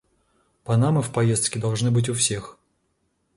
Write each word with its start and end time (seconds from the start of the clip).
Панамы 0.63 1.03
в 1.03 1.13
поездке 1.13 1.59
должны 1.59 1.91
быть 1.91 2.09
у 2.09 2.15
всех. 2.15 2.57